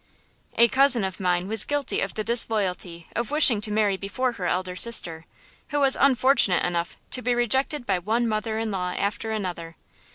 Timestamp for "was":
1.47-1.63, 5.79-5.95